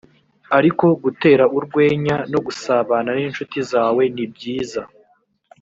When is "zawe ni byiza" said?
3.71-4.81